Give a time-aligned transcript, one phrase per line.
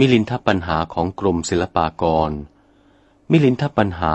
[0.00, 2.30] มิลินทปัญหาของกรมศิลปากร
[3.30, 4.14] มิลินทปัญหา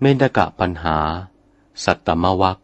[0.00, 0.98] เมนกะปัญหา
[1.84, 2.58] สัตตมวัค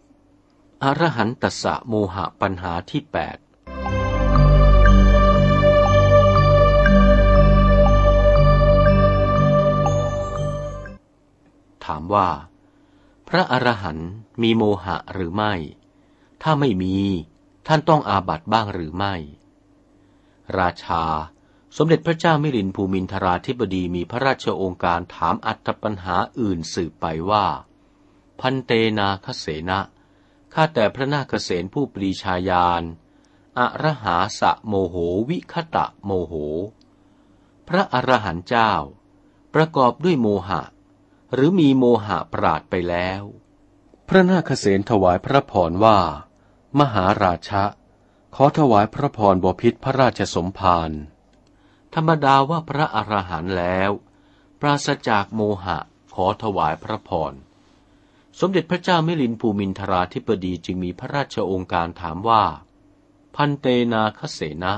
[0.83, 3.37] อรหันตสะโมหะปัญหาที่แปด
[11.85, 12.29] ถามว่า
[13.29, 14.11] พระอรหันต์
[14.43, 15.53] มีโมหะหรือไม่
[16.43, 16.97] ถ้าไม่มี
[17.67, 19.15] ท่านต้องอาบัตบ้างหรือไม่
[20.59, 21.05] ราชา
[21.77, 27.47] สมเด็จพระเจ้ามิลินภูมินทราธิบดีมีพระราชโองการถามอัตปัญหาอื่นสืบไปว่า
[28.41, 29.81] พันเตนาคเสนะ
[30.55, 32.83] ข้าแต่พระนาคเษนผู้ปรีชาญาณ
[33.59, 34.97] อรหาสะโมโห
[35.29, 36.35] วิคตะโมโห
[37.69, 38.73] พระอรหันต์เจ้า
[39.55, 40.63] ประกอบด้วยโมหะ
[41.35, 43.23] หรือมีโมหะปราดไปแล้ว
[44.09, 45.99] พระนาคเษนถวายพระพรว่า
[46.79, 47.65] มหาราชะ
[48.35, 50.93] ขอถวายพระพรบพิษพระราชสมภาร
[51.95, 53.91] ธรรมดาว่าพระอรหันต์แล้ว
[54.61, 55.79] ปราศจากโมหะ
[56.15, 57.33] ขอถวายพระพร
[58.41, 62.45] สมเด็จพระเจ้ามิลินภูมินทราธิปดีจึงมีพระราชโองการถามว่า
[63.35, 64.75] พันเตนาคเสนะ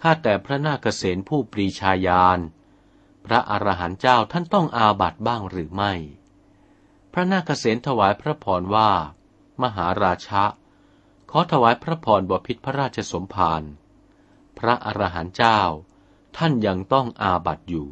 [0.00, 2.38] ข้าแต่พระนาคเษนผู้ปรีชาญาณ
[3.26, 5.92] พระอรหันต์เจ้าท่านต้องอาบัตบ้างหรือไม่
[7.12, 8.90] พระนาคเษนถวายพระพรว่า
[9.62, 10.44] มหาราชะ
[11.30, 13.62] ขอถวายพระพรบพิษพระราชสมภาร
[14.58, 15.60] พระอรหันต์เจ้า
[16.36, 17.88] ท่านยังต้องอาบัตอยู่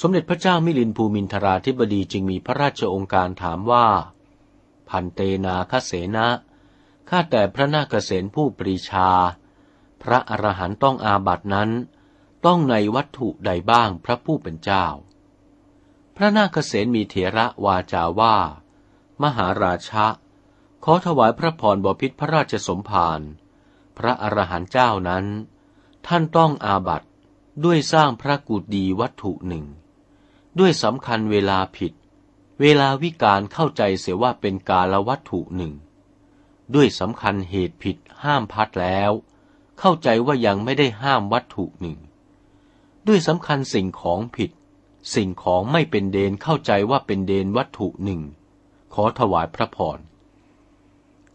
[0.00, 3.86] สมเด็จพระเจ้ามิลินภูมินทราธิบดีจึงมีพระราชองค์การถามว่า
[4.88, 6.28] พันเตนาคเสนะ
[7.08, 9.08] ข้าแต่พระนาคเษนผู้ปรีชา
[10.02, 11.70] พระอรหันต้องอาบัตินั้น
[12.46, 14.86] ต้องในวัตถุใดบ้างพระผู้เป็นเจ้า
[16.16, 18.36] พระนาคเษนมีเถระวาจาว่า
[19.22, 20.06] มหาราชะ
[20.84, 23.20] ขอถวายพระพรบพิษพระราชสมภาร
[23.98, 25.24] พระอรหันต์เจ้านั้น
[26.06, 27.06] ท่านต้องอาบัติ
[27.64, 29.64] ด้วยสร้างพระกุฏีวัตถุหนึ่ง
[30.58, 31.92] ด้วยสำคัญเวลาผิด
[32.60, 35.72] เวลาวิการเข้าใจเสียว่าเป็นกาลวัตถุหนึ่ง
[36.74, 39.10] ด้วยสำคัญเหตุผิดห้ามพัดแล้ว
[39.78, 41.98] เข้าใจว่ายังไม่ได้ห้ามวัตถุหนึ่ง
[43.06, 44.50] ด้วยสำคัญสิ่งของผิด
[45.14, 48.20] สิ่งของไม่เป็นเดนเข้าใจว่าเป็นเดนวัตถุหนึ่ง
[48.94, 49.98] ขอถวายพระพร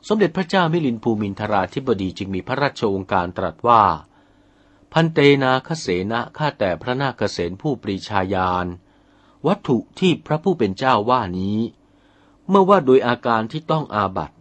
[0.08, 3.82] สมเด็จพระเจ้ามิลินภูมินทราธิบดีจึงมีพระราชโองการตรัสว่า
[4.94, 8.68] พันเตนาคเสนะข้าแต่พระนาคเษนผู้ปรีชาญาณ
[9.48, 11.60] วัตถุที่พระผู้เป็นเจ้าว่านี้
[12.50, 14.32] เมื่อว่าโดยอาการที่ต้องอาบัต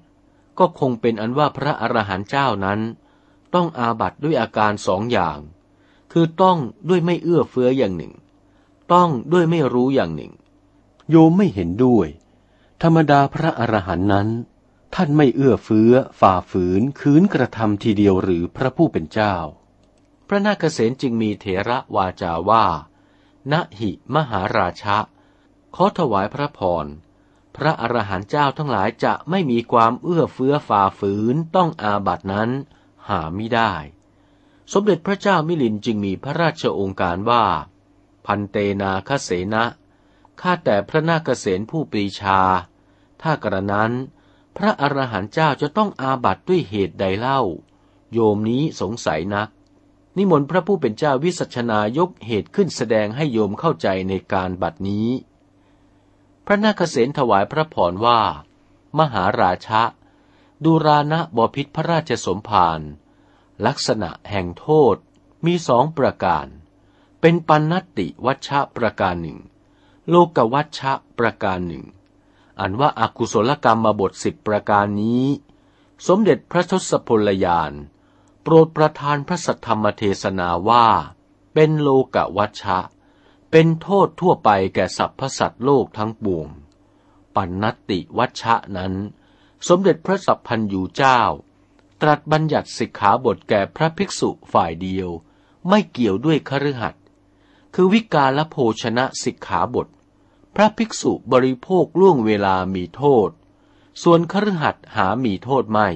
[0.59, 2.81] ก็คงเป็นอันว่าพระอรหันต์เจ้านั้น
[3.55, 5.39] ต้องอาบัตด้วยอาการสองอย่าง
[6.13, 6.59] คือต้อง
[6.89, 8.13] ด้วยไม่เอื้อเฟื้ออย่างหนึ่ง
[8.93, 10.33] ต้องด้วยไม่รู้อย่างหนึ่ง
[11.11, 12.09] โยมไม่เห็นด้วย
[12.83, 14.29] ธรรมดาพระอรหันต์นั้น
[14.95, 19.37] ท่านไม่เอื้อเฟื้อ ฝ่าฝืน คืนกระทำทีเดียวหรือพระผู้เป็นเจ้า
[20.29, 22.67] พระนาคเษนจึงมีเถระวาจาว่า
[23.53, 24.99] ณหิมหาราชะ
[25.75, 26.87] ขอถวายพระพร
[27.57, 32.51] พระอรหันต์เจ้าทั้งหลายจะไม่มีความเอื้อเฟื้อฝ่าฝืนต้องอาบัตินั้น
[33.09, 33.73] หาไม่ได้
[34.73, 37.45] สมเด็จพระเจ้ามิลินจึงมีพระราชโองการว่า
[38.27, 39.65] พันเตนาคเสนะ
[40.41, 42.41] ข้าแต่พระนาคเษนผู้ปรีชา
[43.23, 43.93] ถ้ากระนั้น
[44.57, 47.41] พระอรหันต์เจ้าจะต้องอาบัติด้วยเหตุใดเล่า
[48.13, 49.49] โยมนี้สงสัยนัก
[50.19, 55.09] นิมนต์พระผู้เป็นเจ้าวิสัชนายกเหตุขึ้นแสดงให้โยมเข้าใจในการบัดนี้
[56.47, 58.21] พระนาคเษนถวายพระพรว่า
[58.99, 59.83] มหาราชะ
[60.65, 62.81] ดูรานะบพิษพระราชสมภาร
[63.67, 64.97] ลักษณะแห่งโทษ
[65.47, 66.47] มีสองประการ
[67.21, 69.39] เป็นปันนติวัชชะประการหนึ่ง
[70.09, 71.85] โลกวัชชะประการหนึ่ง
[72.61, 75.25] อันว่าอากุศลกรรมมาบทสิบประการนี้
[76.07, 77.73] สมเด็จพระทศพลยาน
[78.49, 80.87] โปรดประทานพระสัทธรรมเทศนาว่า
[81.55, 82.79] เป็นโลกวัชชะ
[83.51, 86.49] เป็นโทษทั่วไปแก่สรรพสัตว์โลกทั้งปวง
[87.35, 88.95] ปันนติวัชชะนั้น
[89.69, 91.21] สมเด็จพระสัพพันยูเจ้า
[92.01, 95.09] ตรัสบัญญัติสิกขาบทแก่พระภิกษุฝ่ายเดียว
[95.69, 97.03] ไม่เกี่ยวด้วยคฤหัสถ์
[97.75, 99.89] คือวิกาลโภชนะสิกขาบท
[100.55, 103.31] พระภิกษุบริโภคล่วงเวลามีโทษ
[104.03, 105.91] ส่วนคฤหัสถ์หามีโทษไม่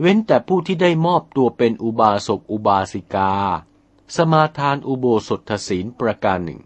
[0.00, 3.34] เว้นแต่ผู้ที่ได้มอบตัวเป็นอุบาสกอุบาสิกา
[4.16, 6.60] สมาทานอุโบสถศีลประการหนึ่ง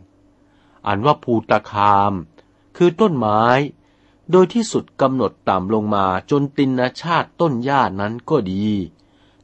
[0.86, 2.12] อันว่าภูตคาม
[2.76, 3.42] คือต้นไม้
[4.30, 8.66] โดยที่สุดกำหนดต่ำลงมาจนตินชาติต้นหญ้านั้นก็ดี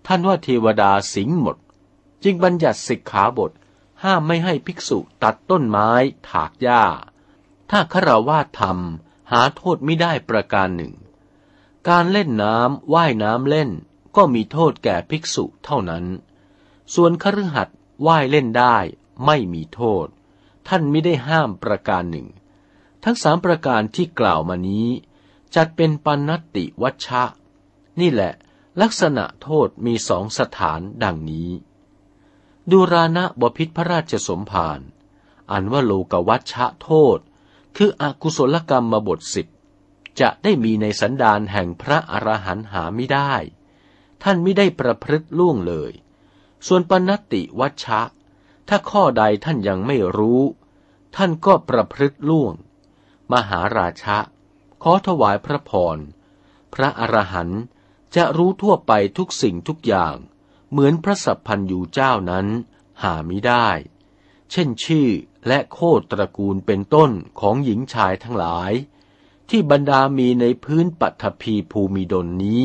[0.07, 1.57] ท่านว่าเทวดาสิงหมด
[2.25, 3.53] จึงบัญญัติสิกขาบท
[4.03, 5.91] ห้ามไม่ให้ภิกษุตัดต้นไม้
[6.29, 6.83] ถากหญ้า
[7.71, 10.93] ถ้าคราวาทำหาโทษไม่ได้ประการหนึ่ง
[11.91, 13.71] การเล่นน้ำว่ายน้ำเล่น
[14.17, 16.05] ก็มีโทษแก่ภิกษุเท่านั้น
[16.95, 17.77] ส่วนคฤหัสถ์
[18.07, 18.77] ว่ายเล่นได้
[19.27, 20.07] ไม่มีโทษ
[20.69, 22.27] ท่านไม่ได้ห้ามประการหนึ่ง
[23.05, 24.89] ทั้งสามประการที่กล่าวมานี้
[25.55, 27.25] จัดเป็นปันติวัชชะ
[28.01, 28.33] นี่แหละ
[28.81, 31.51] ลักษณะโทษมีสองสถานดังนี้
[32.71, 34.81] ดูรานะบพิษพระราชสมภาร
[35.53, 37.19] อันว่าโลกวัชชะโทษ
[37.77, 39.47] คืออกุศลกรรมมาบทสิบ
[40.21, 43.35] จะได้มีในสันดานแห่งพระอรหันต์หาไม่ได้
[44.23, 45.93] ท่านไม่ได้ประพฤติล่วงเลย
[46.67, 48.03] ส่วนปณติวัชชะ
[48.69, 50.43] ถ้าข้อใดท่านยังไม่รู้
[51.17, 52.55] ท่านก็ประพฤติล่วง
[53.33, 54.19] มหาราชะ
[54.83, 55.99] ขอถวายพระพร
[56.75, 57.63] พระอรหันต์
[58.17, 60.17] จะรู้ทั่วไปทุกสิ่งทุกอย่าง
[60.71, 62.47] เหมือนพระสัพพันยูเจ้านั้น
[63.03, 63.69] หาไม่ได้
[64.51, 65.09] เช่นชื่อ
[65.47, 68.73] และโคตรตระกูลเป็นต้นของหญิงชายทั้งหลาย
[69.49, 72.63] ที่บรรดามีในพื้นปัทภีภูมิดนนี้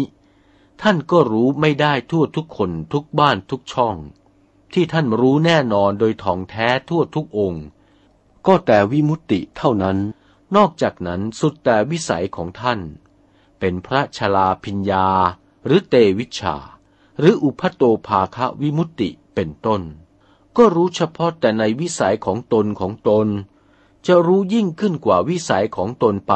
[0.81, 3.95] ท่านก็รู้ไม่ได้ทั่วทุกคนทุกบ้านทุกช่อง
[4.73, 7.63] ที่ท่านรู้แน่นอนโดยท่องแท้ทั่วทุกองค์
[8.47, 9.97] ก็แต่วิมุตติเท่านั้น
[10.55, 12.79] นอกจากนั้นสุดแต่วิสัยของท่าน
[13.59, 15.07] เป็นพระชลาพิญญา
[15.65, 16.55] หรือเตวิชา
[17.19, 19.81] หรืออุพโตภาคะวิมุตติเป็นต้น
[20.57, 23.27] ก็รู้เฉพาะแต่ในวิสัยของตนของตน
[24.07, 26.33] จะรู้ยิ่งขึ้นกว่าวิสัยของตนไป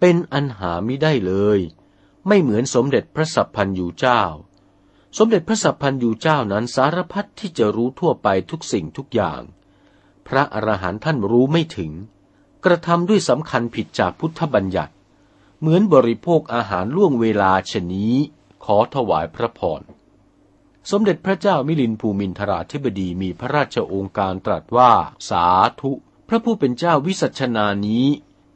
[0.00, 1.60] เป็นอันหาไม่ได้เลย
[2.26, 4.22] ไม่เหมือนสมเด็จพระสัพพันยูเจ้า
[5.18, 9.42] สมเด็จพระสัพพันยูเจ้านั้นสารพัดที่จะรู้ทั่วไปทุกสิ่งทุกอย่าง
[10.28, 11.92] พระอรหันต์ท่านรู้ไม่ถึง
[12.64, 14.92] กระทำด้วยสำคัญผิดจากพุทธบัญญัติ
[15.60, 18.14] เหมือนบริโภคอาหารล่วงเวลาชนี้
[18.64, 19.82] ขอถวายพระพร
[20.90, 24.92] สมเด็จพระเจ้ามิลินภูมินทราธิบดีมีพระราชโองการตรัสว่า
[25.30, 25.46] สา
[25.80, 25.92] ธุ
[26.28, 28.06] พระผู้เป็นเจ้าวิสัชนานี้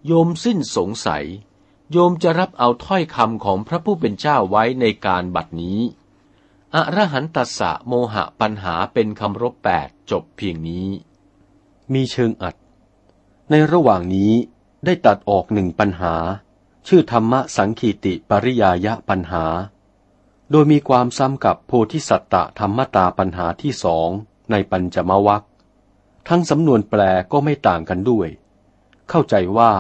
[0.07, 1.27] โยมสิ้นสงสัย
[1.93, 5.81] โยมจะรับเอาถ้อยคำของพระผู้เป็นเจ้าไว้ในการบัดนี้
[6.75, 10.89] อรหันตัสสะโมหะปัญหาเป็นคำรบแปดจบเพียงนี้
[11.93, 12.55] มีเชิงอัด
[13.51, 14.33] ในระหว่างนี้
[14.85, 16.15] ได้ตัดออกหนึ่งปัญหา
[16.87, 19.45] ชื่อธรรมสังคีติปริยายะปัญหา
[20.51, 24.09] โดยมีความซ้ำกับโพธิสัตตธรรมตาปัญหาที่สอง
[24.51, 25.43] ในปัญจมวัค
[26.29, 27.01] ทั้งสำนวนแปล
[27.33, 28.29] ก็ไม่ต่างกันด้วย
[29.09, 29.73] เข้าใจว่า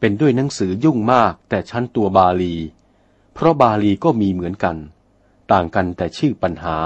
[0.00, 2.54] เป็นด้วยหนังสือยุ่งมากแต่ชั้นตัวบาลี
[3.34, 4.76] เพราะบาลีก็มีเหมือนกัน
[5.52, 6.76] ต่างกันแต่ชื่อปัญหา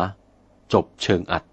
[0.72, 1.44] จบเชิงอัด